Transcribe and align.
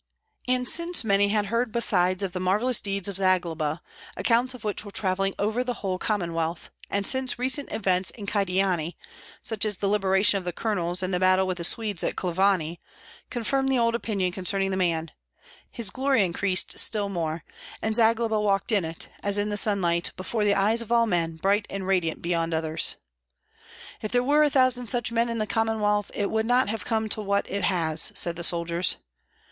And 0.47 0.67
since 0.67 1.03
many 1.03 1.27
had 1.27 1.45
heard 1.45 1.71
besides 1.71 2.23
of 2.23 2.33
the 2.33 2.39
marvellous 2.39 2.81
deeds 2.81 3.07
of 3.07 3.17
Zagloba, 3.17 3.83
accounts 4.17 4.55
of 4.55 4.63
which 4.63 4.83
were 4.83 4.89
travelling 4.89 5.35
over 5.37 5.63
the 5.63 5.75
whole 5.75 5.99
Commonwealth, 5.99 6.71
and 6.89 7.05
since 7.05 7.37
recent 7.37 7.71
events 7.71 8.09
in 8.09 8.25
Kyedani, 8.25 8.97
such 9.43 9.63
as 9.63 9.77
the 9.77 9.87
liberation 9.87 10.39
of 10.39 10.43
the 10.43 10.53
colonels, 10.53 11.03
and 11.03 11.13
the 11.13 11.19
battle 11.19 11.45
with 11.45 11.57
the 11.59 11.63
Swedes 11.63 12.03
at 12.03 12.15
Klavany, 12.15 12.79
confirmed 13.29 13.69
the 13.69 13.77
old 13.77 13.93
opinion 13.93 14.31
concerning 14.31 14.71
the 14.71 14.75
man, 14.75 15.11
his 15.69 15.91
glory 15.91 16.25
increased 16.25 16.79
still 16.79 17.07
more; 17.07 17.43
and 17.79 17.95
Zagloba 17.95 18.41
walked 18.41 18.71
in 18.71 18.83
it, 18.83 19.07
as 19.21 19.37
in 19.37 19.49
the 19.49 19.55
sunlight, 19.55 20.13
before 20.17 20.43
the 20.43 20.55
eyes 20.55 20.81
of 20.81 20.91
all 20.91 21.05
men, 21.05 21.35
bright 21.35 21.67
and 21.69 21.85
radiant 21.85 22.23
beyond 22.23 22.55
others. 22.55 22.95
"If 24.01 24.11
there 24.11 24.23
were 24.23 24.41
a 24.41 24.49
thousand 24.49 24.87
such 24.87 25.11
men 25.11 25.29
in 25.29 25.37
the 25.37 25.45
Commonwealth, 25.45 26.09
it 26.15 26.31
would 26.31 26.47
not 26.47 26.69
have 26.69 26.85
come 26.85 27.07
to 27.09 27.21
what 27.21 27.47
it 27.51 27.65
has!" 27.65 28.11
said 28.15 28.35
the 28.35 28.43
soldiers. 28.43 28.97